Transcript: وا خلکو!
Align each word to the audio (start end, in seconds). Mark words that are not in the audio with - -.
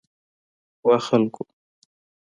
وا 0.85 0.97
خلکو! 1.07 1.43